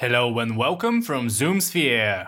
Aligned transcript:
Hello 0.00 0.38
and 0.38 0.56
welcome 0.56 1.02
from 1.02 1.26
ZoomSphere. 1.26 2.26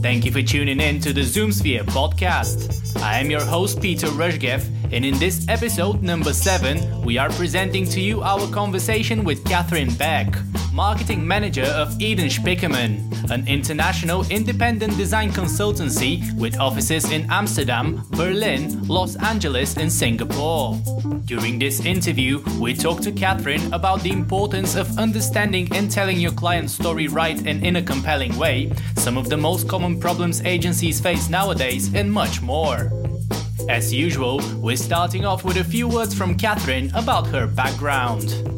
Thank 0.00 0.24
you 0.24 0.32
for 0.32 0.40
tuning 0.40 0.80
in 0.80 0.98
to 1.00 1.12
the 1.12 1.20
ZoomSphere 1.20 1.82
podcast. 1.82 2.98
I 3.02 3.18
am 3.18 3.30
your 3.30 3.44
host 3.44 3.82
Peter 3.82 4.06
Rushgev, 4.06 4.66
and 4.94 5.04
in 5.04 5.18
this 5.18 5.46
episode 5.46 6.02
number 6.02 6.32
7, 6.32 7.02
we 7.02 7.18
are 7.18 7.28
presenting 7.28 7.84
to 7.88 8.00
you 8.00 8.22
our 8.22 8.50
conversation 8.50 9.22
with 9.22 9.44
Kathrin 9.44 9.98
Beck, 9.98 10.34
marketing 10.72 11.26
manager 11.26 11.64
of 11.64 11.88
Edenspiekermann, 11.98 13.30
an 13.30 13.46
international 13.48 14.24
independent 14.30 14.96
design 14.96 15.30
consultancy 15.30 16.32
with 16.38 16.58
offices 16.58 17.10
in 17.10 17.26
Amsterdam, 17.30 18.04
Berlin, 18.10 18.86
Los 18.86 19.16
Angeles, 19.16 19.76
and 19.76 19.92
Singapore. 19.92 20.78
During 21.24 21.58
this 21.58 21.84
interview, 21.84 22.42
we 22.60 22.74
talk 22.74 23.00
to 23.02 23.12
Kathrin 23.12 23.72
about 23.72 24.02
the 24.02 24.10
importance 24.10 24.76
of 24.76 24.98
understanding 24.98 25.68
and 25.74 25.90
telling 25.90 26.18
your 26.18 26.32
client's 26.32 26.72
story 26.72 27.08
right 27.08 27.38
and 27.46 27.64
in 27.64 27.76
a 27.76 27.82
compelling 27.82 28.36
way, 28.36 28.72
some 28.96 29.16
of 29.16 29.28
the 29.28 29.36
most 29.36 29.68
common 29.68 29.98
problems 29.98 30.40
agencies 30.42 31.00
face 31.00 31.28
nowadays, 31.28 31.92
and 31.94 32.12
much 32.12 32.42
more. 32.42 32.92
As 33.68 33.92
usual, 33.92 34.40
we're 34.56 34.76
starting 34.76 35.24
off 35.24 35.44
with 35.44 35.58
a 35.58 35.64
few 35.64 35.86
words 35.86 36.14
from 36.14 36.36
Kathrin 36.36 36.90
about 36.94 37.26
her 37.28 37.46
background. 37.46 38.49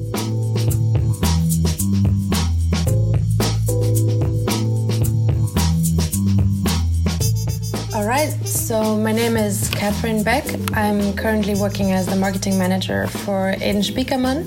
So 8.73 8.97
my 8.97 9.13
name 9.13 9.37
is 9.37 9.69
Kathrin 9.69 10.25
Beck. 10.25 10.47
I'm 10.73 11.13
currently 11.13 11.55
working 11.55 11.93
as 11.93 12.07
the 12.07 12.17
marketing 12.17 12.57
manager 12.57 13.07
for 13.07 13.53
Edenspiekermann, 13.59 14.47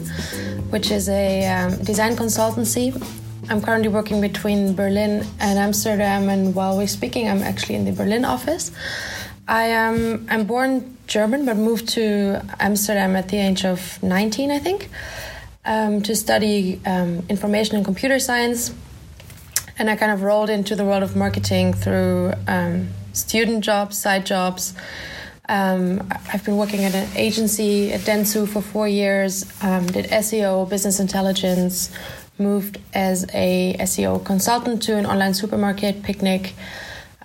which 0.72 0.90
is 0.90 1.08
a 1.10 1.46
um, 1.46 1.78
design 1.84 2.16
consultancy. 2.16 2.90
I'm 3.52 3.62
currently 3.62 3.90
working 3.90 4.22
between 4.22 4.74
Berlin 4.74 5.28
and 5.40 5.60
Amsterdam, 5.60 6.30
and 6.30 6.56
while 6.56 6.76
we're 6.76 6.88
speaking, 6.88 7.30
I'm 7.30 7.44
actually 7.44 7.76
in 7.76 7.86
the 7.86 7.92
Berlin 7.92 8.26
office. 8.26 8.72
I 9.48 9.66
am 9.66 10.26
I'm 10.28 10.48
born 10.48 10.98
German, 11.06 11.46
but 11.46 11.56
moved 11.56 11.88
to 11.90 12.42
Amsterdam 12.60 13.16
at 13.16 13.30
the 13.30 13.38
age 13.38 13.64
of 13.64 14.02
19, 14.02 14.50
I 14.50 14.58
think, 14.58 14.90
um, 15.66 16.02
to 16.02 16.16
study 16.16 16.82
um, 16.88 17.24
information 17.30 17.76
and 17.76 17.86
computer 17.86 18.18
science. 18.18 18.74
And 19.78 19.88
I 19.88 19.96
kind 19.96 20.12
of 20.12 20.24
rolled 20.24 20.50
into 20.50 20.76
the 20.76 20.84
world 20.84 21.04
of 21.04 21.16
marketing 21.16 21.74
through 21.74 22.34
um, 22.48 22.88
student 23.16 23.64
jobs, 23.64 23.98
side 23.98 24.26
jobs. 24.26 24.74
Um, 25.48 26.08
I've 26.34 26.44
been 26.44 26.58
working 26.58 26.84
at 26.84 26.96
an 26.96 27.08
agency 27.16 27.94
at 27.94 28.02
Dentsu 28.02 28.48
for 28.48 28.62
four 28.62 28.88
years, 28.88 29.46
um, 29.62 29.86
did 29.88 30.06
SEO, 30.06 30.68
business 30.70 31.00
intelligence, 31.00 31.92
moved 32.38 32.80
as 32.94 33.26
a 33.34 33.76
SEO 33.80 34.24
consultant 34.26 34.82
to 34.84 34.96
an 34.98 35.06
online 35.06 35.34
supermarket, 35.34 36.04
Picnic. 36.04 36.54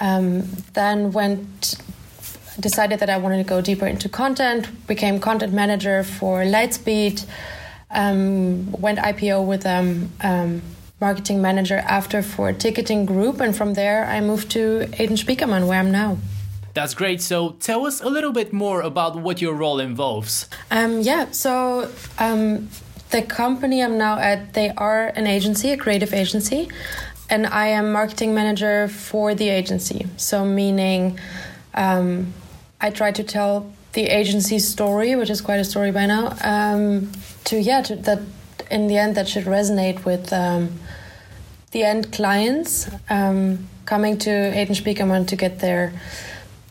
Um, 0.00 0.42
then 0.74 1.12
went, 1.12 1.76
decided 2.58 3.00
that 3.00 3.10
I 3.10 3.18
wanted 3.18 3.38
to 3.38 3.48
go 3.48 3.60
deeper 3.60 3.86
into 3.86 4.08
content, 4.08 4.86
became 4.86 5.18
content 5.18 5.52
manager 5.52 6.04
for 6.04 6.40
Lightspeed, 6.40 7.26
um, 7.90 8.70
went 8.72 8.98
IPO 8.98 9.46
with 9.46 9.62
them. 9.62 10.12
Marketing 11.00 11.40
manager 11.40 11.78
after 11.78 12.22
for 12.22 12.50
a 12.50 12.54
ticketing 12.54 13.06
group, 13.06 13.40
and 13.40 13.56
from 13.56 13.74
there 13.74 14.04
I 14.04 14.20
moved 14.20 14.50
to 14.50 14.86
Edenspiekermann, 14.92 15.66
where 15.66 15.80
I'm 15.80 15.90
now. 15.90 16.18
That's 16.74 16.94
great. 16.94 17.20
So 17.20 17.52
tell 17.60 17.86
us 17.86 18.00
a 18.00 18.08
little 18.08 18.32
bit 18.32 18.52
more 18.52 18.82
about 18.82 19.16
what 19.16 19.40
your 19.40 19.54
role 19.54 19.80
involves. 19.80 20.48
Um, 20.70 21.00
yeah, 21.00 21.30
so 21.30 21.90
um, 22.18 22.68
the 23.10 23.22
company 23.22 23.82
I'm 23.82 23.98
now 23.98 24.18
at, 24.18 24.54
they 24.54 24.70
are 24.76 25.06
an 25.08 25.26
agency, 25.26 25.70
a 25.70 25.76
creative 25.76 26.14
agency, 26.14 26.68
and 27.28 27.46
I 27.46 27.68
am 27.68 27.92
marketing 27.92 28.34
manager 28.34 28.86
for 28.88 29.34
the 29.34 29.48
agency. 29.48 30.06
So 30.16 30.44
meaning, 30.44 31.18
um, 31.74 32.32
I 32.80 32.90
try 32.90 33.10
to 33.12 33.24
tell 33.24 33.72
the 33.92 34.04
agency's 34.04 34.68
story, 34.68 35.16
which 35.16 35.30
is 35.30 35.40
quite 35.40 35.60
a 35.60 35.64
story 35.64 35.90
by 35.90 36.06
now. 36.06 36.36
Um, 36.42 37.10
to 37.44 37.58
yeah, 37.58 37.82
to, 37.82 37.96
that 37.96 38.20
in 38.70 38.86
the 38.86 38.96
end 38.96 39.16
that 39.16 39.28
should 39.28 39.44
resonate 39.44 40.04
with 40.04 40.32
um, 40.32 40.78
the 41.70 41.82
end 41.82 42.12
clients 42.12 42.88
um, 43.08 43.66
coming 43.84 44.18
to 44.18 44.30
Edenspiekermann 44.30 45.26
to 45.28 45.36
get 45.36 45.60
their 45.60 45.92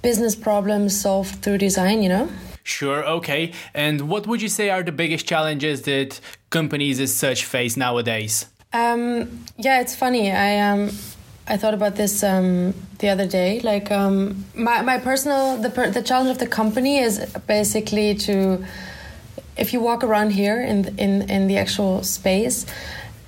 business 0.01 0.35
problems 0.35 0.99
solved 0.99 1.41
through 1.41 1.57
design, 1.57 2.01
you 2.01 2.09
know? 2.09 2.29
Sure, 2.63 3.03
okay. 3.03 3.51
And 3.73 4.09
what 4.09 4.27
would 4.27 4.41
you 4.41 4.49
say 4.49 4.69
are 4.69 4.83
the 4.83 4.91
biggest 4.91 5.25
challenges 5.25 5.83
that 5.83 6.19
companies 6.49 6.99
as 6.99 7.13
such 7.13 7.45
face 7.45 7.75
nowadays? 7.75 8.45
Um, 8.73 9.45
yeah, 9.57 9.81
it's 9.81 9.95
funny. 9.95 10.31
I 10.31 10.59
um, 10.59 10.91
I 11.47 11.57
thought 11.57 11.73
about 11.73 11.95
this 11.95 12.23
um, 12.23 12.75
the 12.99 13.09
other 13.09 13.25
day. 13.25 13.59
Like 13.61 13.89
um, 13.91 14.45
my 14.53 14.83
my 14.83 14.99
personal 14.99 15.57
the 15.57 15.71
per, 15.71 15.89
the 15.89 16.03
challenge 16.03 16.29
of 16.29 16.37
the 16.37 16.45
company 16.47 16.99
is 16.99 17.25
basically 17.47 18.13
to 18.15 18.63
if 19.57 19.73
you 19.73 19.79
walk 19.79 20.03
around 20.03 20.31
here 20.31 20.61
in 20.61 20.95
in 20.99 21.27
in 21.27 21.47
the 21.47 21.57
actual 21.57 22.03
space 22.03 22.67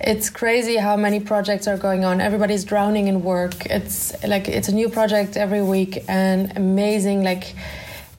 it's 0.04 0.30
crazy 0.30 0.78
how 0.78 0.98
many 0.98 1.20
projects 1.20 1.68
are 1.68 1.78
going 1.78 2.04
on. 2.04 2.22
Everybody's 2.22 2.64
drowning 2.64 3.08
in 3.08 3.24
work. 3.24 3.66
It's 3.68 4.12
like 4.24 4.48
it's 4.48 4.68
a 4.68 4.74
new 4.74 4.90
project 4.90 5.38
every 5.38 5.62
week 5.62 6.04
and 6.08 6.56
amazing 6.58 7.24
like 7.24 7.54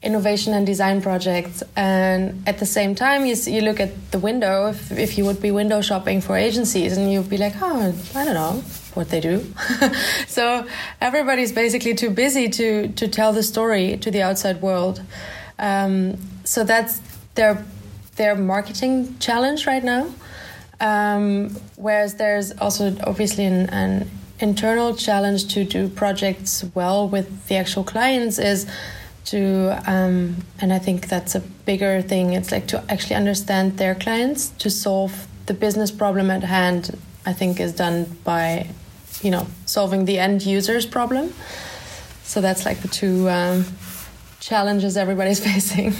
innovation 0.03 0.55
and 0.55 0.65
design 0.65 1.03
projects. 1.03 1.63
And 1.77 2.47
at 2.47 2.59
the 2.59 2.67
same 2.67 2.95
time 2.95 3.27
you, 3.27 3.35
you 3.35 3.63
look 3.63 3.81
at 3.81 4.13
the 4.13 4.19
window 4.19 4.69
if, 4.69 4.93
if 4.93 5.19
you 5.19 5.25
would 5.25 5.41
be 5.41 5.51
window 5.51 5.81
shopping 5.81 6.21
for 6.21 6.37
agencies 6.37 6.97
and 6.97 7.13
you'd 7.13 7.29
be 7.29 7.39
like 7.39 7.55
oh 7.61 7.95
i 8.15 8.25
don't 8.25 8.35
know 8.35 8.63
what 8.95 9.09
they 9.09 9.21
do. 9.21 9.45
So 10.27 10.67
everybody's 11.01 11.53
basically 11.53 11.95
too 11.95 12.11
busy 12.11 12.49
to 12.49 12.89
to 12.89 13.09
tell 13.09 13.33
the 13.33 13.43
story 13.43 13.97
to 13.99 14.11
the 14.11 14.23
outside 14.23 14.63
world. 14.63 15.03
Um, 15.59 16.17
so 16.45 16.65
that's 16.65 17.01
their 17.35 17.65
their 18.17 18.35
marketing 18.35 19.17
challenge 19.19 19.67
right 19.67 19.83
now 19.83 20.07
um, 20.83 21.51
whereas 21.77 22.17
there's 22.17 22.51
also 22.59 22.95
obviously 23.05 23.45
an, 23.45 23.71
an, 23.71 24.11
internal 24.41 24.93
challenge 24.97 25.47
to 25.55 25.63
do 25.63 25.89
projects 25.89 26.65
well 26.75 27.09
with 27.09 27.47
the 27.47 27.55
actual 27.55 27.85
clients 27.85 28.41
is 28.41 28.67
to, 29.25 29.81
um, 29.87 30.35
and 30.61 30.73
I 30.73 30.81
think 30.81 31.09
that's 31.09 31.37
a 31.37 31.41
bigger 31.41 32.03
thing, 32.03 32.33
it's 32.33 32.51
like 32.51 32.67
to 32.69 32.83
actually 32.91 33.15
understand 33.15 33.79
their 33.79 33.95
clients, 33.95 34.49
to 34.59 34.69
solve 34.69 35.29
the 35.47 35.55
business 35.55 35.93
problem 35.93 36.29
at 36.29 36.43
hand, 36.43 36.99
I 37.25 37.33
think 37.33 37.61
is 37.61 37.73
done 37.73 38.17
by, 38.25 38.67
you 39.23 39.31
know, 39.31 39.47
solving 39.65 40.07
the 40.07 40.19
end 40.19 40.45
user's 40.45 40.87
problem. 40.87 41.33
So 42.25 42.41
that's 42.41 42.65
like 42.65 42.81
the 42.81 42.89
two 42.89 43.31
um, 43.31 43.65
challenges 44.41 44.97
everybody's 44.97 45.39
facing. 45.45 45.95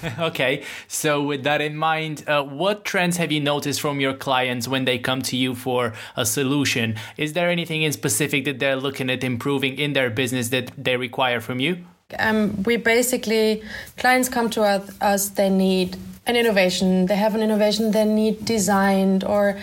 okay, 0.18 0.64
so 0.86 1.22
with 1.22 1.42
that 1.44 1.60
in 1.60 1.76
mind, 1.76 2.24
uh, 2.28 2.42
what 2.42 2.84
trends 2.84 3.16
have 3.16 3.32
you 3.32 3.40
noticed 3.40 3.80
from 3.80 4.00
your 4.00 4.14
clients 4.14 4.68
when 4.68 4.84
they 4.84 4.98
come 4.98 5.22
to 5.22 5.36
you 5.36 5.54
for 5.54 5.92
a 6.16 6.24
solution? 6.24 6.96
Is 7.16 7.32
there 7.32 7.50
anything 7.50 7.82
in 7.82 7.92
specific 7.92 8.44
that 8.44 8.58
they're 8.58 8.76
looking 8.76 9.10
at 9.10 9.24
improving 9.24 9.78
in 9.78 9.92
their 9.92 10.10
business 10.10 10.50
that 10.50 10.70
they 10.76 10.96
require 10.96 11.40
from 11.40 11.60
you? 11.60 11.84
Um, 12.18 12.62
we 12.62 12.76
basically, 12.76 13.62
clients 13.96 14.28
come 14.28 14.48
to 14.50 14.62
us, 14.62 15.28
they 15.30 15.50
need 15.50 15.96
an 16.26 16.36
innovation, 16.36 17.06
they 17.06 17.16
have 17.16 17.34
an 17.34 17.42
innovation 17.42 17.90
they 17.90 18.04
need 18.04 18.44
designed, 18.44 19.24
or 19.24 19.58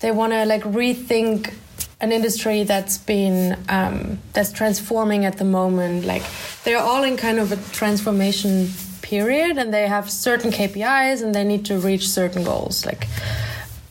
they 0.00 0.10
want 0.10 0.32
to 0.32 0.44
like 0.44 0.62
rethink 0.62 1.52
an 2.00 2.12
industry 2.12 2.62
that's 2.62 2.98
been 2.98 3.58
um, 3.68 4.18
that's 4.32 4.52
transforming 4.52 5.24
at 5.24 5.38
the 5.38 5.44
moment. 5.44 6.04
Like 6.04 6.22
they're 6.64 6.78
all 6.78 7.02
in 7.02 7.16
kind 7.16 7.38
of 7.38 7.52
a 7.52 7.56
transformation 7.72 8.68
period 9.04 9.58
and 9.58 9.72
they 9.72 9.86
have 9.86 10.10
certain 10.10 10.50
KPIs 10.50 11.22
and 11.22 11.34
they 11.34 11.44
need 11.44 11.64
to 11.66 11.78
reach 11.78 12.08
certain 12.08 12.42
goals, 12.42 12.86
like 12.86 13.06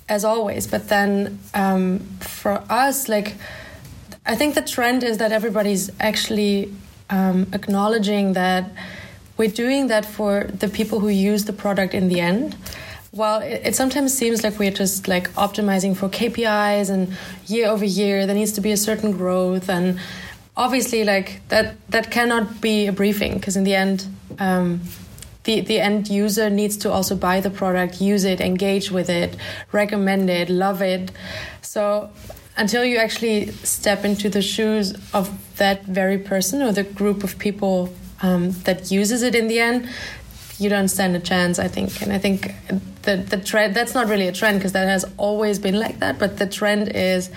as 0.10 0.25
always. 0.25 0.68
But 0.68 0.89
then 0.89 1.39
um, 1.54 2.00
for 2.19 2.63
us, 2.69 3.07
like 3.07 3.36
I 4.25 4.36
think 4.36 4.56
the 4.56 4.62
trend 4.62 5.04
is 5.04 5.18
that 5.19 5.31
everybody's 5.31 5.92
actually 6.00 6.74
um, 7.10 7.48
acknowledging 7.54 8.33
that 8.33 8.71
we're 9.38 9.56
doing 9.65 9.88
that 9.88 10.06
for 10.06 10.45
the 10.45 10.68
people 10.68 11.00
who 11.00 11.10
use 11.10 11.45
the 11.45 11.54
product 11.54 11.94
in 11.94 12.07
the 12.07 12.19
end. 12.19 12.56
Well, 13.12 13.42
it, 13.42 13.62
it, 13.66 13.75
sometimes 13.75 14.18
seems 14.18 14.44
like 14.44 14.57
we're 14.57 14.71
just 14.71 15.07
like 15.07 15.30
optimizing 15.33 15.95
for 15.95 16.09
KPIs 16.09 16.89
and 16.89 17.16
year 17.48 17.68
over 17.68 17.86
year 17.86 18.25
there 18.25 18.36
needs 18.36 18.54
to 18.54 18.62
be 18.62 18.71
a 18.71 18.77
certain 18.77 19.12
growth 19.12 19.69
and 19.69 20.00
obviously 20.56 21.04
like 21.04 21.42
that 21.50 21.75
that 21.89 22.09
cannot 22.12 22.62
be 22.62 22.88
a 22.88 22.92
briefing 22.92 23.33
because 23.36 23.56
in 23.56 23.63
the 23.63 23.75
end 23.75 24.07
um, 24.39 24.81
the, 25.44 25.62
the 25.62 25.80
end 25.80 26.07
user 26.07 26.50
needs 26.50 26.78
to 26.78 26.92
also 26.92 27.16
buy 27.16 27.42
the 27.42 27.50
product, 27.50 28.00
use 28.00 28.24
it, 28.24 28.40
engage 28.40 28.92
with 28.92 29.10
it, 29.10 29.36
recommend 29.72 30.30
it, 30.30 30.50
love 30.50 30.81
it. 30.81 31.12
So 31.62 32.10
until 32.56 32.86
you 32.86 32.98
actually 32.98 33.51
step 33.51 34.06
into 34.06 34.30
the 34.30 34.42
shoes 34.42 34.94
of 35.13 35.31
that 35.57 35.84
very 35.84 36.18
person 36.18 36.62
or 36.62 36.72
the 36.72 36.84
group 36.84 37.24
of 37.24 37.38
people 37.40 37.94
um, 38.22 38.51
that 38.63 38.92
uses 38.92 39.22
it 39.22 39.36
in 39.36 39.48
the 39.48 39.60
end, 39.60 39.90
you 40.60 40.69
don't 40.69 40.88
stand 40.88 41.16
a 41.16 41.19
chance. 41.19 41.60
I 41.60 41.68
think, 41.68 42.01
and 42.01 42.13
I 42.13 42.19
think 42.19 42.54
the 43.01 43.18
the 43.18 43.38
trend 43.38 43.75
that's 43.75 43.94
not 43.94 44.07
really 44.07 44.28
a 44.28 44.31
trend 44.31 44.60
because 44.60 44.72
that 44.74 44.88
has 44.88 45.04
always 45.18 45.60
been 45.60 45.80
like 45.80 46.00
that. 46.00 46.19
But 46.19 46.38
the 46.38 46.48
trend 46.48 46.90
is 46.95 47.31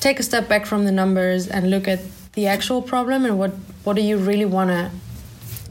take 0.00 0.20
a 0.20 0.22
step 0.22 0.48
back 0.48 0.66
from 0.66 0.84
the 0.84 0.92
numbers 0.92 1.48
and 1.48 1.70
look 1.70 1.88
at 1.88 2.00
the 2.34 2.48
actual 2.48 2.82
problem 2.82 3.24
and 3.24 3.38
what 3.38 3.52
what 3.84 3.96
do 3.96 4.02
you 4.02 4.18
really 4.18 4.44
want 4.44 4.70
to 4.70 4.90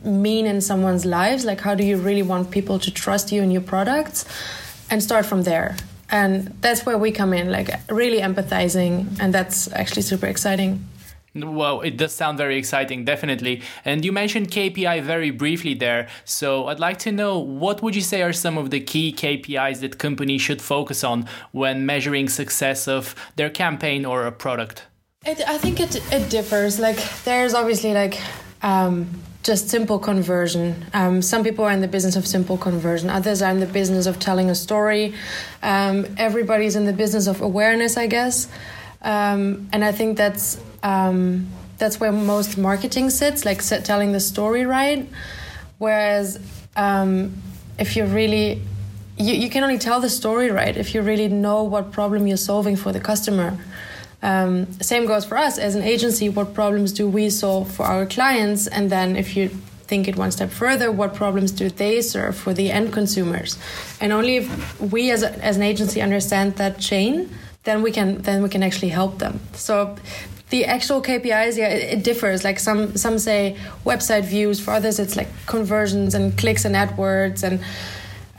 mean 0.08 0.46
in 0.46 0.62
someone's 0.62 1.06
lives 1.06 1.46
like 1.46 1.62
how 1.62 1.76
do 1.76 1.84
you 1.84 1.98
really 1.98 2.24
want 2.24 2.50
people 2.50 2.80
to 2.80 2.90
trust 2.90 3.32
you 3.32 3.42
and 3.42 3.52
your 3.52 3.62
products 3.62 4.26
and 4.90 5.04
start 5.04 5.26
from 5.26 5.44
there 5.44 5.76
and 6.10 6.56
that's 6.62 6.86
where 6.86 6.98
we 6.98 7.12
come 7.12 7.34
in 7.34 7.52
like 7.52 7.70
really 7.90 8.20
empathizing 8.20 9.06
and 9.20 9.34
that's 9.34 9.72
actually 9.74 10.02
super 10.02 10.26
exciting 10.26 10.84
well, 11.46 11.82
it 11.82 11.98
does 11.98 12.14
sound 12.14 12.38
very 12.38 12.58
exciting, 12.58 13.06
definitely. 13.06 13.62
And 13.86 14.04
you 14.04 14.12
mentioned 14.12 14.50
KPI 14.50 15.02
very 15.04 15.30
briefly 15.30 15.74
there. 15.74 16.08
So 16.26 16.68
I'd 16.68 16.80
like 16.80 17.00
to 17.00 17.12
know 17.12 17.38
what 17.38 17.82
would 17.82 17.96
you 17.96 18.02
say 18.02 18.22
are 18.22 18.34
some 18.34 18.58
of 18.58 18.70
the 18.70 18.80
key 18.80 19.14
KPIs 19.14 19.82
that 19.82 19.98
companies 19.98 20.42
should 20.42 20.62
focus 20.62 21.04
on 21.04 21.28
when 21.52 21.86
measuring 21.86 22.30
success 22.30 22.88
of 22.88 23.16
their 23.36 23.50
campaign 23.50 24.06
or 24.06 24.26
a 24.26 24.32
product? 24.32 24.84
It, 25.26 25.42
I 25.48 25.58
think 25.58 25.80
it, 25.80 25.96
it 26.12 26.30
differs. 26.30 26.80
Like 26.80 26.98
there's 27.24 27.54
obviously 27.54 27.94
like 27.94 28.20
um, 28.62 29.08
just 29.48 29.70
simple 29.70 29.98
conversion. 29.98 30.86
Um, 30.94 31.22
some 31.22 31.42
people 31.42 31.64
are 31.64 31.72
in 31.72 31.80
the 31.80 31.88
business 31.88 32.18
of 32.18 32.28
simple 32.28 32.58
conversion. 32.58 33.10
Others 33.10 33.42
are 33.42 33.50
in 33.50 33.62
the 33.62 33.66
business 33.66 34.06
of 34.06 34.20
telling 34.20 34.50
a 34.50 34.56
story. 34.56 35.14
Um, 35.64 36.06
everybody's 36.18 36.76
in 36.76 36.86
the 36.86 36.92
business 36.92 37.28
of 37.28 37.40
awareness, 37.42 37.96
I 37.96 38.08
guess. 38.08 38.50
Um, 39.02 39.70
and 39.72 39.86
I 39.86 39.94
think 39.94 40.18
that's 40.18 40.60
um, 40.84 41.48
that's 41.78 41.98
where 41.98 42.12
most 42.12 42.58
marketing 42.58 43.10
sits, 43.10 43.46
like 43.46 43.64
telling 43.86 44.12
the 44.12 44.20
story 44.20 44.66
right. 44.66 45.08
Whereas 45.78 46.40
um, 46.76 47.42
if 47.80 47.96
you 47.96 48.04
really 48.04 48.62
you, 49.18 49.34
you 49.34 49.50
can 49.50 49.64
only 49.64 49.78
tell 49.78 50.02
the 50.02 50.10
story 50.10 50.52
right 50.52 50.76
if 50.76 50.94
you 50.94 51.02
really 51.02 51.30
know 51.30 51.64
what 51.64 51.94
problem 51.94 52.28
you're 52.28 52.36
solving 52.52 52.76
for 52.76 52.92
the 52.92 53.00
customer. 53.00 53.58
Um, 54.22 54.72
same 54.82 55.06
goes 55.06 55.26
for 55.26 55.38
us 55.38 55.58
as 55.58 55.76
an 55.76 55.84
agency. 55.84 56.30
What 56.30 56.54
problems 56.54 56.92
do 56.92 57.08
we 57.08 57.30
solve 57.30 57.72
for 57.72 57.84
our 57.84 58.06
clients? 58.06 58.68
And 58.68 58.90
then 58.90 59.16
if 59.16 59.38
you 59.38 59.50
think 59.88 60.08
it 60.08 60.16
one 60.16 60.32
step 60.32 60.50
further, 60.50 60.92
what 60.92 61.14
problems 61.14 61.52
do 61.52 61.70
they 61.70 62.02
serve 62.02 62.36
for 62.36 62.54
the 62.54 62.72
end 62.72 62.92
consumers? 62.92 63.58
And 64.02 64.12
only 64.12 64.38
if 64.38 64.82
we 64.82 65.12
as, 65.12 65.24
a, 65.24 65.32
as 65.44 65.58
an 65.58 65.64
agency 65.64 66.02
understand 66.02 66.56
that 66.56 66.80
chain, 66.80 67.30
then 67.64 67.82
we 67.82 67.92
can 67.92 68.22
then 68.22 68.42
we 68.42 68.50
can 68.50 68.64
actually 68.64 68.90
help 68.90 69.20
them. 69.20 69.40
So 69.54 69.96
the 70.50 70.66
actual 70.66 71.02
KPIs, 71.02 71.58
yeah, 71.58 71.68
it, 71.68 72.04
differs. 72.04 72.44
Like 72.44 72.60
some 72.60 72.96
some 72.96 73.20
say 73.20 73.58
website 73.86 74.24
views, 74.24 74.60
for 74.60 74.72
others 74.72 75.00
it's 75.00 75.16
like 75.16 75.28
conversions 75.46 76.16
and 76.16 76.38
clicks 76.38 76.66
and 76.66 76.76
AdWords 76.76 77.44
and 77.44 77.60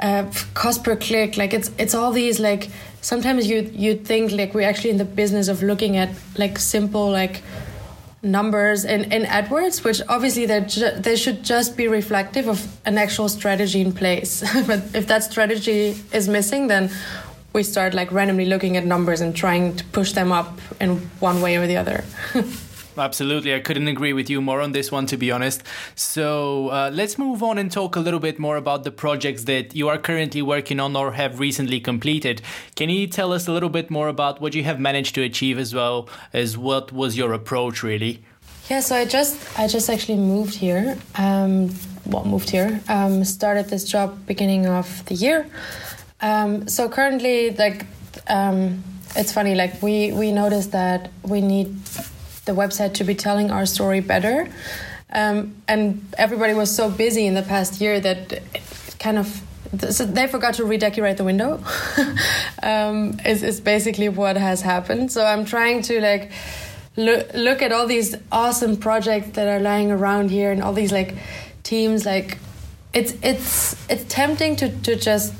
uh, 0.00 0.30
cost 0.54 0.82
per 0.84 0.96
click. 0.96 1.36
Like 1.36 1.52
it's 1.52 1.70
it's 1.78 1.94
all 1.94 2.12
these 2.12 2.40
like 2.40 2.70
sometimes 3.00 3.48
you 3.48 3.70
you 3.72 3.94
think 3.94 4.32
like 4.32 4.54
we're 4.54 4.68
actually 4.68 4.90
in 4.90 4.98
the 4.98 5.04
business 5.04 5.48
of 5.48 5.62
looking 5.62 5.96
at 5.96 6.10
like 6.36 6.58
simple 6.58 7.10
like 7.10 7.42
numbers 8.22 8.84
in, 8.84 9.12
in 9.12 9.22
AdWords, 9.22 9.84
which 9.84 10.02
obviously 10.08 10.46
they 10.46 10.60
ju- 10.62 10.90
they 10.96 11.16
should 11.16 11.44
just 11.44 11.76
be 11.76 11.86
reflective 11.86 12.48
of 12.48 12.66
an 12.84 12.98
actual 12.98 13.28
strategy 13.28 13.80
in 13.80 13.92
place. 13.92 14.42
but 14.66 14.82
if 14.94 15.06
that 15.06 15.22
strategy 15.22 15.96
is 16.12 16.28
missing, 16.28 16.66
then 16.66 16.90
we 17.52 17.62
start 17.62 17.94
like 17.94 18.10
randomly 18.12 18.44
looking 18.44 18.76
at 18.76 18.84
numbers 18.84 19.20
and 19.20 19.34
trying 19.34 19.76
to 19.76 19.84
push 19.86 20.12
them 20.12 20.32
up 20.32 20.58
in 20.80 20.96
one 21.20 21.40
way 21.40 21.56
or 21.56 21.66
the 21.66 21.76
other. 21.76 22.04
Absolutely. 22.98 23.54
I 23.54 23.60
couldn't 23.60 23.88
agree 23.88 24.12
with 24.12 24.28
you 24.28 24.40
more 24.40 24.60
on 24.60 24.72
this 24.72 24.90
one, 24.90 25.06
to 25.06 25.16
be 25.16 25.30
honest. 25.30 25.62
So 25.94 26.68
uh, 26.68 26.90
let's 26.92 27.18
move 27.18 27.42
on 27.42 27.58
and 27.58 27.70
talk 27.70 27.96
a 27.96 28.00
little 28.00 28.20
bit 28.20 28.38
more 28.38 28.56
about 28.56 28.84
the 28.84 28.90
projects 28.90 29.44
that 29.44 29.74
you 29.74 29.88
are 29.88 29.98
currently 29.98 30.42
working 30.42 30.80
on 30.80 30.96
or 30.96 31.12
have 31.12 31.38
recently 31.38 31.80
completed. 31.80 32.42
Can 32.74 32.88
you 32.90 33.06
tell 33.06 33.32
us 33.32 33.46
a 33.46 33.52
little 33.52 33.68
bit 33.68 33.90
more 33.90 34.08
about 34.08 34.40
what 34.40 34.54
you 34.54 34.64
have 34.64 34.80
managed 34.80 35.14
to 35.14 35.22
achieve 35.22 35.58
as 35.58 35.74
well 35.74 36.08
as 36.32 36.58
what 36.58 36.92
was 36.92 37.16
your 37.16 37.32
approach 37.32 37.82
really? 37.82 38.22
Yeah, 38.68 38.80
so 38.80 38.96
I 38.96 39.06
just 39.06 39.58
I 39.58 39.66
just 39.66 39.88
actually 39.88 40.18
moved 40.18 40.54
here. 40.54 40.98
Um, 41.14 41.74
well, 42.04 42.24
moved 42.24 42.50
here. 42.50 42.82
Um, 42.88 43.24
started 43.24 43.68
this 43.68 43.84
job 43.84 44.26
beginning 44.26 44.66
of 44.66 45.04
the 45.06 45.14
year. 45.14 45.46
Um, 46.20 46.68
so 46.68 46.88
currently, 46.88 47.50
like, 47.50 47.86
um, 48.26 48.82
it's 49.16 49.32
funny. 49.32 49.54
Like 49.54 49.82
we 49.82 50.12
we 50.12 50.32
noticed 50.32 50.72
that 50.72 51.10
we 51.22 51.40
need 51.40 51.74
the 52.48 52.54
website 52.54 52.94
to 52.94 53.04
be 53.04 53.14
telling 53.14 53.52
our 53.52 53.66
story 53.66 54.00
better. 54.00 54.48
Um, 55.12 55.54
and 55.68 56.04
everybody 56.18 56.54
was 56.54 56.74
so 56.74 56.90
busy 56.90 57.26
in 57.26 57.34
the 57.34 57.42
past 57.42 57.80
year 57.80 58.00
that 58.00 58.42
kind 58.98 59.18
of 59.18 59.42
so 59.90 60.06
they 60.06 60.26
forgot 60.26 60.54
to 60.54 60.64
redecorate 60.64 61.18
the 61.18 61.24
window. 61.24 61.62
um, 62.62 63.20
is 63.24 63.42
is 63.42 63.60
basically 63.60 64.08
what 64.08 64.36
has 64.36 64.62
happened. 64.62 65.12
So 65.12 65.24
I'm 65.24 65.44
trying 65.44 65.82
to 65.82 66.00
like 66.00 66.32
look 66.96 67.28
look 67.34 67.62
at 67.62 67.70
all 67.70 67.86
these 67.86 68.16
awesome 68.32 68.76
projects 68.76 69.30
that 69.30 69.46
are 69.46 69.60
lying 69.60 69.90
around 69.90 70.30
here 70.30 70.50
and 70.50 70.62
all 70.62 70.72
these 70.72 70.92
like 70.92 71.16
teams. 71.62 72.06
Like 72.06 72.38
it's 72.94 73.14
it's 73.22 73.76
it's 73.90 74.04
tempting 74.08 74.56
to 74.56 74.68
to 74.70 74.96
just 74.96 75.34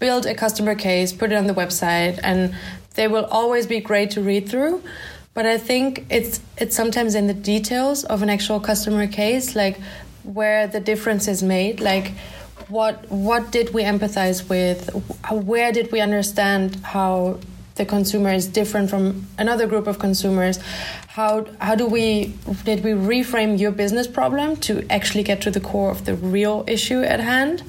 build 0.00 0.26
a 0.26 0.34
customer 0.34 0.74
case, 0.74 1.12
put 1.12 1.30
it 1.30 1.36
on 1.36 1.46
the 1.46 1.54
website, 1.54 2.18
and 2.24 2.54
they 2.94 3.06
will 3.06 3.26
always 3.26 3.68
be 3.68 3.80
great 3.80 4.10
to 4.12 4.20
read 4.20 4.48
through 4.48 4.82
but 5.34 5.46
I 5.46 5.58
think 5.58 6.06
it's 6.10 6.40
it's 6.58 6.76
sometimes 6.76 7.14
in 7.14 7.26
the 7.26 7.34
details 7.34 8.04
of 8.04 8.22
an 8.22 8.30
actual 8.30 8.60
customer 8.60 9.06
case, 9.06 9.56
like 9.56 9.78
where 10.24 10.66
the 10.66 10.80
difference 10.80 11.26
is 11.26 11.42
made, 11.42 11.80
like 11.80 12.12
what 12.68 13.10
what 13.10 13.50
did 13.50 13.72
we 13.72 13.82
empathize 13.82 14.48
with, 14.48 14.90
where 15.30 15.72
did 15.72 15.90
we 15.90 16.00
understand 16.00 16.76
how 16.76 17.38
the 17.76 17.86
consumer 17.86 18.30
is 18.30 18.46
different 18.46 18.90
from 18.90 19.26
another 19.38 19.66
group 19.66 19.86
of 19.86 19.98
consumers? 19.98 20.58
How 21.08 21.46
how 21.60 21.74
do 21.76 21.86
we 21.86 22.34
did 22.64 22.84
we 22.84 22.90
reframe 22.90 23.58
your 23.58 23.72
business 23.72 24.06
problem 24.06 24.56
to 24.56 24.84
actually 24.90 25.22
get 25.22 25.40
to 25.42 25.50
the 25.50 25.60
core 25.60 25.90
of 25.90 26.04
the 26.04 26.14
real 26.14 26.64
issue 26.66 27.02
at 27.02 27.20
hand? 27.20 27.62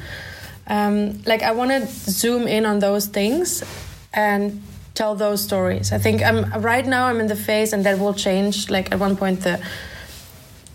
Um, 0.66 1.21
like 1.25 1.44
i 1.44 1.51
want 1.51 1.71
to 1.71 1.86
zoom 1.88 2.48
in 2.48 2.66
on 2.66 2.80
those 2.80 3.07
things 3.07 3.66
and 4.13 4.63
tell 4.94 5.16
those 5.16 5.44
stories. 5.44 5.92
I 5.92 5.98
think 5.98 6.22
I'm 6.22 6.50
right 6.62 6.86
now 6.86 7.07
I'm 7.07 7.19
in 7.19 7.28
the 7.28 7.36
phase, 7.36 7.74
and 7.74 7.86
that 7.86 8.00
will 8.00 8.13
change. 8.13 8.69
Like 8.69 8.92
at 8.92 9.00
one 9.00 9.16
point, 9.16 9.42
the 9.42 9.60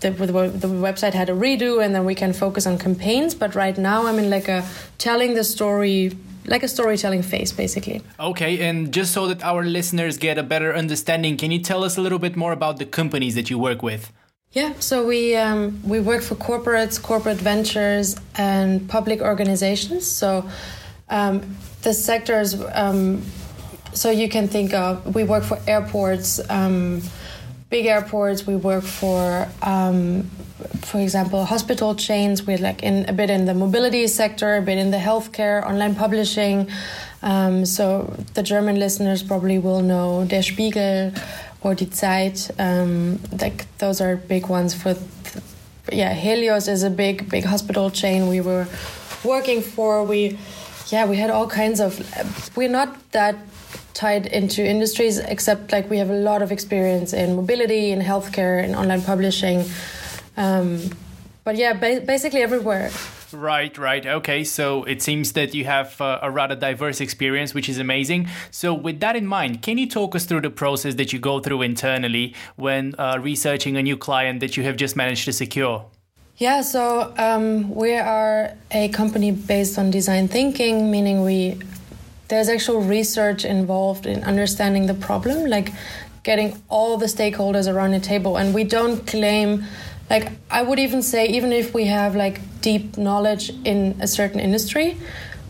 the, 0.01 0.11
the 0.11 0.67
website 0.67 1.13
had 1.13 1.29
a 1.29 1.33
redo, 1.33 1.83
and 1.83 1.93
then 1.93 2.05
we 2.05 2.15
can 2.15 2.33
focus 2.33 2.65
on 2.65 2.77
campaigns. 2.77 3.35
But 3.35 3.55
right 3.55 3.77
now, 3.77 4.07
I'm 4.07 4.19
in 4.19 4.29
like 4.29 4.47
a 4.47 4.65
telling 4.97 5.33
the 5.33 5.43
story 5.43 6.17
like 6.45 6.63
a 6.63 6.67
storytelling 6.67 7.21
phase 7.21 7.51
basically 7.51 8.01
okay 8.19 8.59
and 8.67 8.91
just 8.91 9.11
so 9.11 9.27
that 9.27 9.43
our 9.43 9.63
listeners 9.63 10.17
get 10.17 10.37
a 10.37 10.41
better 10.41 10.73
understanding 10.73 11.37
can 11.37 11.51
you 11.51 11.59
tell 11.59 11.83
us 11.83 11.97
a 11.97 12.01
little 12.01 12.17
bit 12.17 12.35
more 12.35 12.53
about 12.53 12.79
the 12.79 12.85
companies 12.85 13.35
that 13.35 13.49
you 13.49 13.59
work 13.59 13.83
with 13.83 14.11
yeah 14.53 14.73
so 14.79 15.05
we 15.05 15.35
um, 15.35 15.79
we 15.83 15.99
work 15.99 16.23
for 16.23 16.35
corporates 16.35 16.99
corporate 16.99 17.37
ventures 17.37 18.15
and 18.35 18.89
public 18.89 19.21
organizations 19.21 20.07
so 20.07 20.49
um, 21.09 21.55
the 21.83 21.93
sectors 21.93 22.55
um, 22.73 23.21
so 23.93 24.11
you 24.11 24.29
can 24.29 24.47
think 24.47 24.73
of 24.73 25.15
we 25.15 25.23
work 25.23 25.43
for 25.43 25.59
airports 25.67 26.39
um, 26.49 27.01
big 27.69 27.85
airports. 27.85 28.47
We 28.47 28.55
work 28.55 28.83
for 28.83 29.47
um, 29.61 30.23
for 30.81 30.99
example 30.99 31.45
hospital 31.45 31.95
chains. 31.95 32.45
We're 32.45 32.57
like 32.57 32.83
in 32.83 33.07
a 33.07 33.13
bit 33.13 33.29
in 33.29 33.45
the 33.45 33.53
mobility 33.53 34.07
sector 34.07 34.57
a 34.57 34.61
bit 34.61 34.77
in 34.77 34.91
the 34.91 34.97
healthcare 34.97 35.63
online 35.63 35.95
publishing. 35.95 36.69
Um, 37.21 37.65
so 37.65 38.15
the 38.33 38.43
german 38.43 38.79
listeners 38.79 39.21
probably 39.21 39.59
will 39.59 39.81
know 39.81 40.25
der 40.25 40.41
spiegel 40.41 41.11
or 41.61 41.75
die 41.75 41.85
zeit. 41.91 42.49
Um, 42.57 43.19
like 43.39 43.65
those 43.77 44.01
are 44.01 44.15
big 44.15 44.47
ones 44.47 44.73
for 44.73 44.95
yeah 45.91 46.13
helios 46.13 46.67
is 46.67 46.83
a 46.83 46.89
big 46.89 47.29
big 47.29 47.45
hospital 47.45 47.89
chain 47.91 48.27
we 48.27 48.41
were 48.41 48.67
working 49.23 49.61
for. 49.61 50.03
We 50.03 50.39
yeah 50.87 51.05
we 51.05 51.17
had 51.17 51.29
all 51.29 51.47
kinds 51.47 51.79
of 51.79 51.99
we're 52.55 52.69
not 52.69 53.11
that 53.11 53.35
tied 53.99 54.25
into 54.27 54.65
industries, 54.65 55.17
except 55.17 55.73
like 55.73 55.89
we 55.89 55.97
have 55.97 56.09
a 56.09 56.21
lot 56.29 56.41
of 56.41 56.53
experience 56.53 57.11
in 57.11 57.35
mobility, 57.35 57.91
in 57.91 57.99
healthcare, 57.99 58.63
in 58.63 58.73
online 58.73 59.01
publishing. 59.01 59.65
Um, 60.37 60.79
but 61.43 61.57
yeah, 61.57 61.73
ba- 61.73 62.03
basically 62.05 62.41
everywhere. 62.41 62.91
Right, 63.33 63.77
right. 63.77 64.05
Okay, 64.05 64.45
so 64.45 64.85
it 64.85 65.01
seems 65.01 65.33
that 65.33 65.53
you 65.53 65.65
have 65.65 65.99
uh, 65.99 66.19
a 66.21 66.31
rather 66.31 66.55
diverse 66.55 67.01
experience, 67.01 67.53
which 67.53 67.67
is 67.67 67.77
amazing. 67.77 68.29
So, 68.51 68.73
with 68.73 69.01
that 69.01 69.15
in 69.17 69.27
mind, 69.27 69.61
can 69.61 69.77
you 69.77 69.87
talk 69.87 70.15
us 70.15 70.25
through 70.25 70.41
the 70.41 70.49
process 70.49 70.95
that 70.95 71.11
you 71.11 71.19
go 71.19 71.39
through 71.41 71.61
internally 71.61 72.33
when 72.55 72.95
uh, 72.97 73.19
researching 73.21 73.75
a 73.75 73.83
new 73.83 73.97
client 73.97 74.39
that 74.39 74.55
you 74.55 74.63
have 74.63 74.77
just 74.77 74.95
managed 74.95 75.25
to 75.25 75.33
secure? 75.33 75.85
Yeah, 76.37 76.61
so 76.61 77.13
um, 77.17 77.75
we 77.75 77.97
are 77.97 78.53
a 78.71 78.87
company 78.89 79.31
based 79.31 79.77
on 79.77 79.91
design 79.91 80.29
thinking, 80.29 80.89
meaning 80.89 81.21
we 81.21 81.59
there's 82.29 82.47
actual 82.47 82.81
research 82.81 83.43
involved 83.43 84.05
in 84.05 84.23
understanding 84.23 84.85
the 84.85 84.93
problem, 84.93 85.49
like 85.49 85.73
getting 86.23 86.61
all 86.69 86.97
the 86.97 87.07
stakeholders 87.07 87.71
around 87.71 87.91
the 87.91 87.99
table. 87.99 88.37
And 88.37 88.53
we 88.53 88.63
don't 88.63 89.05
claim 89.05 89.65
like 90.09 90.31
I 90.49 90.61
would 90.61 90.79
even 90.79 91.01
say 91.03 91.27
even 91.27 91.51
if 91.53 91.73
we 91.73 91.85
have 91.85 92.15
like 92.15 92.39
deep 92.61 92.97
knowledge 92.97 93.51
in 93.63 93.97
a 93.99 94.07
certain 94.07 94.39
industry, 94.39 94.97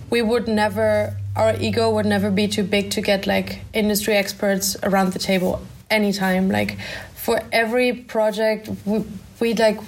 we 0.09 0.21
would 0.21 0.47
never 0.47 1.15
our 1.35 1.55
ego 1.59 1.89
would 1.91 2.05
never 2.05 2.29
be 2.29 2.47
too 2.47 2.63
big 2.63 2.91
to 2.91 3.01
get 3.01 3.25
like 3.25 3.61
industry 3.73 4.15
experts 4.15 4.75
around 4.83 5.13
the 5.13 5.19
table 5.19 5.61
anytime. 5.89 6.49
Like 6.49 6.77
for 7.15 7.41
every 7.51 7.93
project, 7.93 8.69
we, 8.85 9.05
we 9.39 9.53
like 9.53 9.79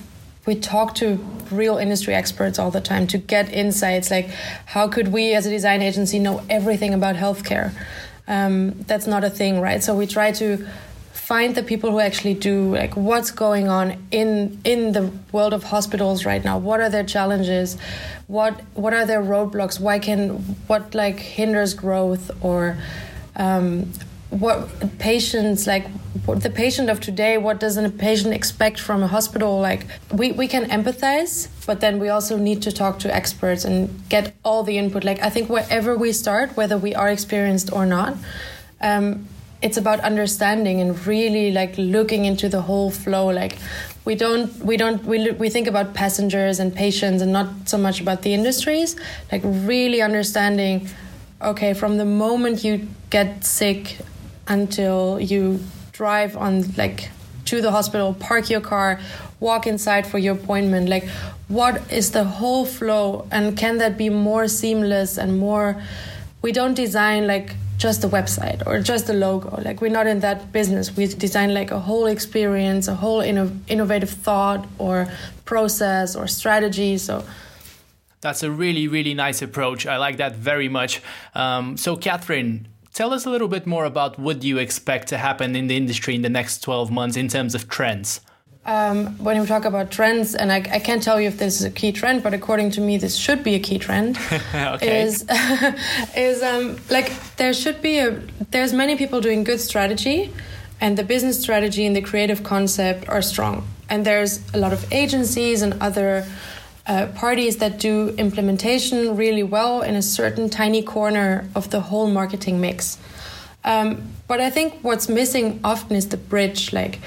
we 0.45 0.55
talk 0.55 0.95
to 0.95 1.15
real 1.51 1.77
industry 1.77 2.13
experts 2.13 2.57
all 2.57 2.71
the 2.71 2.81
time 2.81 3.07
to 3.07 3.17
get 3.17 3.51
insights 3.53 4.09
like 4.09 4.29
how 4.65 4.87
could 4.87 5.09
we 5.09 5.33
as 5.33 5.45
a 5.45 5.49
design 5.49 5.81
agency 5.81 6.19
know 6.19 6.43
everything 6.49 6.93
about 6.93 7.15
healthcare? 7.15 7.73
Um, 8.27 8.71
that's 8.83 9.07
not 9.07 9.23
a 9.23 9.29
thing 9.29 9.61
right? 9.61 9.83
So 9.83 9.95
we 9.95 10.07
try 10.07 10.31
to 10.33 10.67
find 11.31 11.55
the 11.55 11.63
people 11.63 11.91
who 11.91 11.99
actually 11.99 12.33
do 12.33 12.75
like 12.75 12.95
what's 12.97 13.31
going 13.31 13.69
on 13.69 13.95
in 14.11 14.59
in 14.65 14.91
the 14.91 15.11
world 15.31 15.53
of 15.53 15.63
hospitals 15.63 16.25
right 16.25 16.43
now. 16.43 16.57
What 16.57 16.81
are 16.81 16.89
their 16.89 17.05
challenges? 17.05 17.77
What 18.27 18.59
what 18.73 18.93
are 18.93 19.05
their 19.05 19.21
roadblocks? 19.21 19.79
Why 19.79 19.99
can 19.99 20.39
what 20.67 20.95
like 20.95 21.19
hinders 21.19 21.73
growth 21.73 22.31
or 22.41 22.77
um, 23.35 23.91
what 24.31 24.69
patients 24.97 25.67
like 25.67 25.85
the 26.25 26.49
patient 26.49 26.89
of 26.89 26.99
today 26.99 27.37
what 27.37 27.59
does 27.59 27.77
a 27.77 27.89
patient 27.89 28.33
expect 28.33 28.79
from 28.79 29.03
a 29.03 29.07
hospital? 29.07 29.59
Like 29.59 29.85
we, 30.11 30.31
we 30.31 30.47
can 30.47 30.65
empathize 30.65 31.49
but 31.65 31.81
then 31.81 31.99
we 31.99 32.09
also 32.09 32.37
need 32.37 32.61
to 32.63 32.71
talk 32.71 32.97
to 32.99 33.13
experts 33.13 33.65
and 33.65 34.07
get 34.09 34.33
all 34.43 34.63
the 34.63 34.77
input. 34.77 35.03
Like 35.03 35.21
i 35.21 35.29
think 35.29 35.49
wherever 35.49 35.97
we 35.97 36.11
start 36.11 36.55
whether 36.57 36.77
we 36.77 36.95
are 36.95 37.09
experienced 37.09 37.71
or 37.71 37.85
not 37.85 38.15
um, 38.81 39.27
it's 39.61 39.77
about 39.77 39.99
understanding 39.99 40.81
and 40.81 41.05
really 41.05 41.51
like 41.51 41.77
looking 41.77 42.25
into 42.25 42.49
the 42.49 42.61
whole 42.61 42.89
flow. 42.89 43.27
Like 43.27 43.57
we 44.05 44.15
don't 44.15 44.53
we 44.65 44.75
don't 44.75 45.03
we, 45.05 45.31
we 45.31 45.49
think 45.49 45.67
about 45.67 45.93
passengers 45.93 46.59
and 46.59 46.73
patients 46.73 47.21
and 47.21 47.31
not 47.31 47.69
so 47.69 47.77
much 47.77 48.01
about 48.01 48.23
the 48.23 48.33
industries. 48.33 48.95
Like 49.31 49.41
really 49.43 50.01
understanding 50.01 50.89
okay 51.41 51.73
from 51.73 51.97
the 51.97 52.05
moment 52.05 52.63
you 52.63 52.87
get 53.09 53.43
sick 53.43 53.97
until 54.47 55.19
you 55.19 55.59
drive 55.91 56.35
on 56.35 56.63
like 56.77 57.09
to 57.45 57.61
the 57.61 57.71
hospital, 57.71 58.13
park 58.13 58.49
your 58.49 58.61
car, 58.61 58.99
walk 59.39 59.67
inside 59.67 60.07
for 60.07 60.17
your 60.17 60.35
appointment. 60.35 60.89
Like, 60.89 61.07
what 61.47 61.91
is 61.91 62.11
the 62.11 62.23
whole 62.23 62.65
flow, 62.65 63.27
and 63.31 63.57
can 63.57 63.77
that 63.79 63.97
be 63.97 64.09
more 64.09 64.47
seamless 64.47 65.17
and 65.17 65.37
more? 65.37 65.81
We 66.41 66.51
don't 66.51 66.73
design 66.73 67.27
like 67.27 67.55
just 67.77 68.03
a 68.03 68.07
website 68.07 68.65
or 68.65 68.79
just 68.79 69.09
a 69.09 69.13
logo. 69.13 69.59
Like, 69.61 69.81
we're 69.81 69.91
not 69.91 70.07
in 70.07 70.19
that 70.21 70.51
business. 70.51 70.95
We 70.95 71.07
design 71.07 71.53
like 71.53 71.71
a 71.71 71.79
whole 71.79 72.05
experience, 72.05 72.87
a 72.87 72.95
whole 72.95 73.21
inno- 73.21 73.57
innovative 73.67 74.09
thought 74.09 74.67
or 74.77 75.07
process 75.45 76.15
or 76.15 76.27
strategy. 76.27 76.97
So. 76.97 77.23
That's 78.21 78.43
a 78.43 78.51
really, 78.51 78.87
really 78.87 79.15
nice 79.15 79.41
approach. 79.41 79.87
I 79.87 79.97
like 79.97 80.17
that 80.17 80.35
very 80.35 80.69
much. 80.69 81.01
Um, 81.33 81.75
so, 81.75 81.97
Kathrin, 81.97 82.65
Tell 83.01 83.15
us 83.15 83.25
a 83.25 83.31
little 83.31 83.47
bit 83.47 83.65
more 83.65 83.85
about 83.85 84.19
what 84.19 84.43
you 84.43 84.59
expect 84.59 85.07
to 85.07 85.17
happen 85.17 85.55
in 85.55 85.65
the 85.65 85.75
industry 85.75 86.13
in 86.13 86.21
the 86.21 86.29
next 86.29 86.59
12 86.59 86.91
months 86.91 87.17
in 87.17 87.27
terms 87.29 87.55
of 87.55 87.67
trends. 87.67 88.21
Um, 88.63 89.17
when 89.17 89.41
we 89.41 89.47
talk 89.47 89.65
about 89.65 89.89
trends, 89.89 90.35
and 90.35 90.51
I, 90.51 90.57
I, 90.57 90.77
can't 90.77 91.01
tell 91.01 91.19
you 91.19 91.27
if 91.27 91.39
this 91.39 91.59
is 91.59 91.65
a 91.65 91.71
key 91.71 91.91
trend, 91.93 92.21
but 92.21 92.35
according 92.35 92.69
to 92.73 92.79
me, 92.79 92.97
this 92.97 93.15
should 93.15 93.43
be 93.43 93.55
a 93.55 93.59
key 93.59 93.79
trend. 93.79 94.19
okay. 94.53 95.01
Is 95.01 95.25
is 96.15 96.43
um, 96.43 96.77
like 96.91 97.11
there 97.37 97.53
should 97.53 97.81
be 97.81 97.97
a 97.97 98.21
there's 98.51 98.71
many 98.71 98.95
people 98.95 99.19
doing 99.19 99.43
good 99.43 99.59
strategy, 99.59 100.31
and 100.79 100.95
the 100.95 101.03
business 101.03 101.41
strategy 101.41 101.87
and 101.87 101.95
the 101.95 102.03
creative 102.03 102.43
concept 102.43 103.09
are 103.09 103.23
strong, 103.23 103.67
and 103.89 104.05
there's 104.05 104.41
a 104.53 104.59
lot 104.59 104.73
of 104.73 104.85
agencies 104.93 105.63
and 105.63 105.73
other 105.81 106.23
uh, 106.87 107.07
parties 107.15 107.57
that 107.57 107.79
do 107.79 108.09
implementation 108.17 109.15
really 109.15 109.43
well 109.43 109.81
in 109.81 109.95
a 109.95 110.01
certain 110.01 110.49
tiny 110.49 110.81
corner 110.81 111.47
of 111.55 111.69
the 111.69 111.81
whole 111.81 112.07
marketing 112.09 112.59
mix. 112.59 112.97
Um, 113.63 114.11
but 114.27 114.41
I 114.41 114.49
think 114.49 114.79
what's 114.81 115.07
missing 115.07 115.59
often 115.63 115.95
is 115.95 116.09
the 116.09 116.17
bridge. 116.17 116.73
Like 116.73 116.99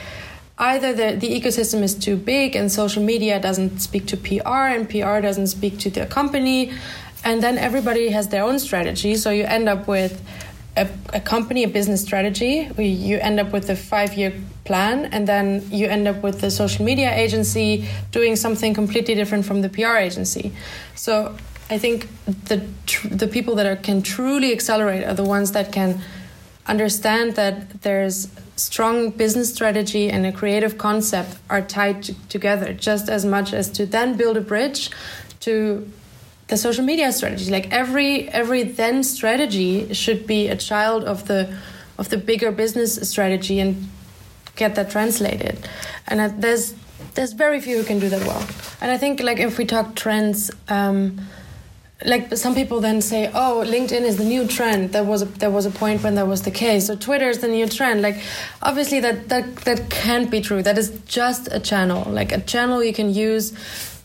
either 0.58 0.92
the, 0.92 1.16
the 1.16 1.28
ecosystem 1.28 1.82
is 1.82 1.94
too 1.94 2.16
big 2.16 2.54
and 2.54 2.70
social 2.70 3.02
media 3.02 3.40
doesn't 3.40 3.80
speak 3.80 4.06
to 4.06 4.16
PR 4.16 4.68
and 4.74 4.88
PR 4.88 5.20
doesn't 5.20 5.48
speak 5.48 5.78
to 5.80 5.90
the 5.90 6.06
company, 6.06 6.72
and 7.24 7.42
then 7.42 7.58
everybody 7.58 8.10
has 8.10 8.28
their 8.28 8.44
own 8.44 8.58
strategy. 8.58 9.16
So 9.16 9.30
you 9.30 9.44
end 9.44 9.68
up 9.68 9.88
with 9.88 10.22
a, 10.76 10.88
a 11.12 11.20
company, 11.20 11.64
a 11.64 11.68
business 11.68 12.02
strategy. 12.02 12.68
You 12.76 13.18
end 13.18 13.38
up 13.40 13.52
with 13.52 13.70
a 13.70 13.76
five 13.76 14.14
year 14.14 14.32
plan, 14.64 15.06
and 15.06 15.26
then 15.26 15.66
you 15.70 15.86
end 15.86 16.08
up 16.08 16.22
with 16.22 16.40
the 16.40 16.50
social 16.50 16.84
media 16.84 17.14
agency 17.14 17.88
doing 18.10 18.36
something 18.36 18.74
completely 18.74 19.14
different 19.14 19.44
from 19.44 19.62
the 19.62 19.68
PR 19.68 19.96
agency. 19.96 20.52
So 20.94 21.36
I 21.70 21.78
think 21.78 22.08
the 22.26 22.66
the 23.08 23.28
people 23.28 23.54
that 23.56 23.66
are, 23.66 23.76
can 23.76 24.02
truly 24.02 24.52
accelerate 24.52 25.04
are 25.04 25.14
the 25.14 25.24
ones 25.24 25.52
that 25.52 25.72
can 25.72 26.00
understand 26.66 27.36
that 27.36 27.82
there's 27.82 28.28
strong 28.56 29.10
business 29.10 29.52
strategy 29.52 30.08
and 30.08 30.24
a 30.24 30.32
creative 30.32 30.78
concept 30.78 31.36
are 31.50 31.60
tied 31.60 32.02
together 32.28 32.72
just 32.72 33.08
as 33.08 33.24
much 33.24 33.52
as 33.52 33.68
to 33.68 33.84
then 33.84 34.16
build 34.16 34.36
a 34.36 34.40
bridge 34.40 34.90
to 35.40 35.90
the 36.54 36.58
social 36.58 36.84
media 36.84 37.10
strategy. 37.12 37.50
Like 37.50 37.72
every 37.72 38.28
every 38.28 38.62
then 38.62 39.02
strategy 39.02 39.92
should 39.92 40.26
be 40.26 40.40
a 40.48 40.56
child 40.56 41.04
of 41.04 41.26
the 41.26 41.40
of 41.98 42.08
the 42.12 42.16
bigger 42.16 42.50
business 42.52 42.90
strategy 43.10 43.58
and 43.60 43.88
get 44.56 44.74
that 44.76 44.88
translated. 44.90 45.56
And 46.06 46.16
there's 46.42 46.74
there's 47.14 47.32
very 47.32 47.60
few 47.60 47.76
who 47.78 47.84
can 47.84 47.98
do 47.98 48.08
that 48.08 48.22
well. 48.30 48.44
And 48.80 48.88
i 48.96 48.98
think 49.02 49.20
like 49.20 49.40
if 49.48 49.58
we 49.58 49.64
talk 49.64 49.86
trends 49.96 50.50
um, 50.68 50.98
like 52.12 52.36
some 52.36 52.54
people 52.54 52.78
then 52.80 53.00
say 53.00 53.30
oh 53.42 53.64
linkedin 53.74 54.04
is 54.10 54.16
the 54.22 54.28
new 54.34 54.46
trend. 54.56 54.92
There 54.92 55.08
was 55.12 55.22
a 55.22 55.28
there 55.42 55.54
was 55.58 55.66
a 55.66 55.74
point 55.82 56.04
when 56.04 56.14
that 56.18 56.28
was 56.34 56.42
the 56.42 56.54
case. 56.64 56.86
So 56.86 56.94
twitter 56.94 57.28
is 57.34 57.38
the 57.38 57.52
new 57.58 57.66
trend. 57.78 58.02
Like 58.08 58.18
obviously 58.62 59.00
that 59.00 59.28
that 59.28 59.46
that 59.68 59.80
can't 59.90 60.30
be 60.30 60.40
true. 60.40 60.62
That 60.62 60.78
is 60.78 60.88
just 61.20 61.42
a 61.58 61.60
channel. 61.70 62.02
Like 62.20 62.30
a 62.30 62.40
channel 62.52 62.78
you 62.84 62.94
can 63.00 63.12
use 63.12 63.52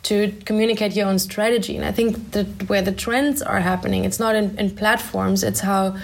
to 0.03 0.33
communicate 0.45 0.95
your 0.95 1.07
own 1.07 1.19
strategy. 1.19 1.75
And 1.75 1.85
I 1.85 1.91
think 1.91 2.31
that 2.31 2.69
where 2.69 2.81
the 2.81 2.91
trends 2.91 3.41
are 3.41 3.59
happening, 3.59 4.05
it's 4.05 4.19
not 4.19 4.35
in, 4.35 4.57
in 4.57 4.75
platforms, 4.75 5.43
it's 5.43 5.59
how 5.59 5.97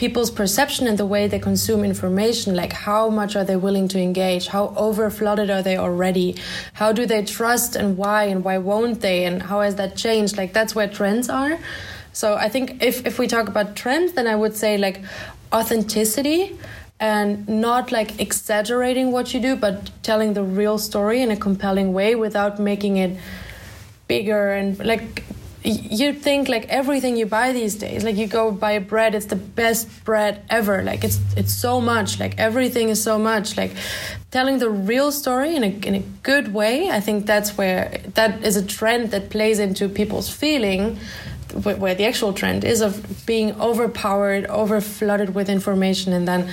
people's 0.00 0.30
perception 0.30 0.86
and 0.86 0.96
the 0.96 1.04
way 1.04 1.28
they 1.28 1.38
consume 1.38 1.84
information 1.84 2.56
like 2.56 2.72
how 2.72 3.10
much 3.10 3.36
are 3.36 3.44
they 3.44 3.54
willing 3.54 3.86
to 3.86 3.98
engage 4.00 4.46
how 4.46 4.72
over 4.74 5.10
flooded 5.10 5.50
are 5.50 5.60
they 5.60 5.76
already 5.76 6.34
how 6.72 6.90
do 6.90 7.04
they 7.04 7.22
trust 7.22 7.76
and 7.76 7.98
why 7.98 8.24
and 8.24 8.42
why 8.42 8.56
won't 8.56 9.02
they 9.02 9.26
and 9.26 9.42
how 9.42 9.60
has 9.60 9.74
that 9.74 9.94
changed 9.94 10.38
like 10.38 10.54
that's 10.54 10.74
where 10.74 10.88
trends 10.88 11.28
are 11.28 11.58
so 12.14 12.34
i 12.36 12.48
think 12.48 12.82
if, 12.82 13.04
if 13.04 13.18
we 13.18 13.26
talk 13.26 13.46
about 13.46 13.76
trends 13.76 14.12
then 14.14 14.26
i 14.26 14.34
would 14.34 14.56
say 14.56 14.78
like 14.78 15.02
authenticity 15.52 16.58
and 17.00 17.48
not 17.48 17.90
like 17.90 18.20
exaggerating 18.20 19.10
what 19.10 19.34
you 19.34 19.40
do 19.40 19.56
but 19.56 19.90
telling 20.02 20.34
the 20.34 20.44
real 20.44 20.78
story 20.78 21.22
in 21.22 21.30
a 21.30 21.36
compelling 21.36 21.92
way 21.92 22.14
without 22.14 22.60
making 22.60 22.98
it 22.98 23.18
bigger 24.06 24.52
and 24.52 24.78
like 24.84 25.24
you 25.62 26.14
think 26.14 26.48
like 26.48 26.66
everything 26.68 27.16
you 27.16 27.26
buy 27.26 27.52
these 27.52 27.74
days 27.74 28.04
like 28.04 28.16
you 28.16 28.26
go 28.26 28.50
buy 28.50 28.78
bread 28.78 29.14
it's 29.14 29.26
the 29.26 29.36
best 29.36 30.04
bread 30.04 30.42
ever. 30.48 30.82
Like 30.82 31.04
it's 31.04 31.20
it's 31.36 31.52
so 31.52 31.82
much. 31.82 32.18
Like 32.18 32.38
everything 32.38 32.88
is 32.88 33.02
so 33.02 33.18
much. 33.18 33.58
Like 33.58 33.72
telling 34.30 34.58
the 34.58 34.70
real 34.70 35.10
story 35.10 35.56
in 35.56 35.64
a, 35.64 35.70
in 35.86 35.94
a 35.94 36.02
good 36.22 36.54
way 36.54 36.90
i 36.90 37.00
think 37.00 37.26
that's 37.26 37.56
where 37.58 38.00
that 38.14 38.44
is 38.44 38.56
a 38.56 38.64
trend 38.64 39.10
that 39.10 39.30
plays 39.30 39.58
into 39.58 39.88
people's 39.88 40.28
feeling 40.28 40.96
where 41.64 41.96
the 41.96 42.04
actual 42.04 42.32
trend 42.32 42.64
is 42.64 42.80
of 42.80 43.26
being 43.26 43.52
overpowered 43.60 44.46
over 44.46 44.80
flooded 44.80 45.34
with 45.34 45.48
information 45.48 46.12
and 46.12 46.28
then 46.28 46.48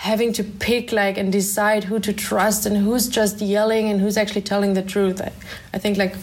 having 0.00 0.32
to 0.32 0.42
pick 0.42 0.92
like 0.92 1.18
and 1.18 1.30
decide 1.30 1.84
who 1.84 1.98
to 2.00 2.12
trust 2.12 2.64
and 2.66 2.76
who's 2.76 3.06
just 3.08 3.40
yelling 3.40 3.88
and 3.88 4.00
who's 4.00 4.16
actually 4.16 4.40
telling 4.40 4.74
the 4.74 4.82
truth 4.82 5.20
I, 5.20 5.30
I 5.74 5.78
think 5.78 5.98
like 5.98 6.14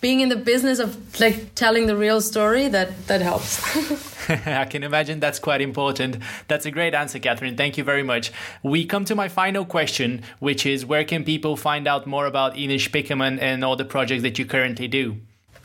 being 0.00 0.20
in 0.20 0.28
the 0.30 0.36
business 0.36 0.78
of 0.78 1.20
like 1.20 1.54
telling 1.54 1.86
the 1.86 1.96
real 1.96 2.20
story 2.20 2.68
that 2.68 3.06
that 3.06 3.20
helps 3.20 3.60
I 4.46 4.64
can 4.64 4.82
imagine 4.82 5.18
that's 5.18 5.38
quite 5.38 5.60
important. 5.60 6.18
That's 6.46 6.66
a 6.66 6.70
great 6.70 6.94
answer, 6.94 7.18
Kathrin. 7.18 7.56
Thank 7.56 7.76
you 7.78 7.84
very 7.84 8.02
much. 8.02 8.30
We 8.62 8.84
come 8.84 9.04
to 9.06 9.14
my 9.14 9.28
final 9.28 9.64
question, 9.64 10.22
which 10.38 10.66
is 10.66 10.86
where 10.86 11.04
can 11.04 11.24
people 11.24 11.56
find 11.56 11.88
out 11.88 12.06
more 12.06 12.26
about 12.26 12.54
Edenspiekermann 12.54 13.40
and 13.40 13.64
all 13.64 13.76
the 13.76 13.84
projects 13.84 14.22
that 14.22 14.38
you 14.38 14.44
currently 14.44 14.88
do? 14.88 15.16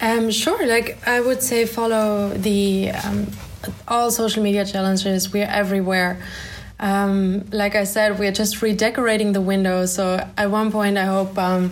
Um, 0.02 0.32
sure. 0.32 0.66
Like 0.66 0.98
I 1.08 1.22
would 1.22 1.42
say, 1.42 1.66
follow 1.66 2.30
the 2.30 2.92
um, 2.92 3.28
all 3.88 4.10
social 4.12 4.42
media 4.42 4.66
challenges. 4.66 5.32
We're 5.32 5.46
everywhere. 5.46 6.22
Um, 6.80 7.46
like 7.52 7.76
I 7.76 7.86
said, 7.86 8.20
we're 8.20 8.32
just 8.32 8.62
redecorating 8.62 9.32
the 9.34 9.42
windows. 9.42 9.94
So 9.94 10.28
at 10.38 10.52
one 10.52 10.72
point, 10.72 10.98
I 10.98 11.06
hope. 11.06 11.38
Um, 11.38 11.72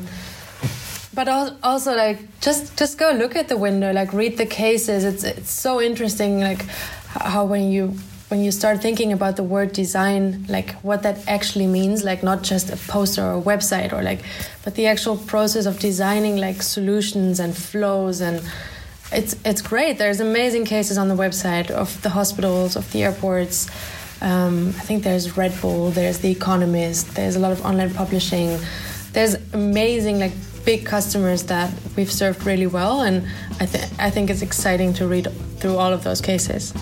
but 1.14 1.28
also, 1.62 1.96
like, 1.96 2.40
just 2.40 2.76
just 2.78 2.98
go 2.98 3.12
look 3.12 3.36
at 3.36 3.48
the 3.48 3.58
window, 3.58 3.92
like, 3.92 4.14
read 4.14 4.38
the 4.38 4.48
cases. 4.48 5.04
It's 5.04 5.24
it's 5.24 5.52
so 5.52 5.82
interesting, 5.82 6.40
like, 6.40 6.64
how 7.08 7.46
when 7.46 7.72
you 7.72 7.96
when 8.34 8.42
you 8.42 8.52
start 8.52 8.82
thinking 8.82 9.14
about 9.14 9.36
the 9.36 9.44
word 9.44 9.74
design, 9.74 10.44
like 10.50 10.72
what 10.82 11.04
that 11.04 11.28
actually 11.28 11.68
means, 11.68 12.04
like 12.04 12.24
not 12.24 12.42
just 12.42 12.72
a 12.72 12.78
poster 12.78 13.22
or 13.22 13.38
a 13.38 13.42
website 13.42 13.94
or 13.94 14.02
like, 14.02 14.22
but 14.64 14.74
the 14.74 14.88
actual 14.88 15.18
process 15.18 15.68
of 15.68 15.78
designing 15.78 16.38
like 16.38 16.64
solutions 16.64 17.40
and 17.40 17.56
flows 17.56 18.22
and 18.22 18.42
it's 19.12 19.36
it's 19.46 19.62
great. 19.62 20.00
There's 20.00 20.20
amazing 20.20 20.66
cases 20.66 20.98
on 20.98 21.10
the 21.10 21.16
website 21.16 21.70
of 21.70 22.02
the 22.02 22.10
hospitals, 22.10 22.76
of 22.76 22.92
the 22.92 23.04
airports. 23.04 23.70
Um, 24.24 24.70
I 24.70 24.84
think 24.84 25.04
there's 25.04 25.36
Red 25.36 25.54
Bull, 25.62 25.92
there's 25.92 26.20
The 26.20 26.32
Economist, 26.32 27.14
there's 27.14 27.36
a 27.36 27.40
lot 27.40 27.52
of 27.52 27.64
online 27.66 27.94
publishing. 27.94 28.58
There's 29.12 29.36
amazing 29.52 30.20
like 30.20 30.32
big 30.64 30.86
customers 30.86 31.44
that 31.44 31.74
we've 31.98 32.12
served 32.12 32.46
really 32.46 32.68
well, 32.68 33.02
and 33.02 33.28
I 33.60 33.66
think 33.66 34.00
I 34.00 34.10
think 34.10 34.30
it's 34.30 34.42
exciting 34.42 34.94
to 34.94 35.08
read 35.08 35.28
through 35.60 35.76
all 35.76 35.92
of 35.92 36.06
those 36.06 36.22
cases. 36.22 36.74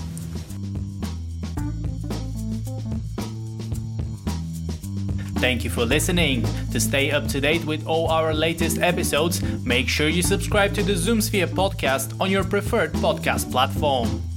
Thank 5.42 5.64
you 5.64 5.72
for 5.72 5.84
listening. 5.84 6.46
To 6.72 6.80
stay 6.80 7.10
up 7.10 7.28
to 7.30 7.42
date 7.42 7.66
with 7.66 7.88
all 7.88 8.10
our 8.10 8.32
latest 8.32 8.78
episodes, 8.78 9.42
make 9.66 9.90
sure 9.90 10.08
you 10.08 10.22
subscribe 10.22 10.76
to 10.76 10.84
the 10.84 10.94
ZoomSphere 10.94 11.48
podcast 11.48 12.14
on 12.22 12.30
your 12.30 12.44
preferred 12.44 12.94
podcast 12.94 13.52
platform. 13.52 14.31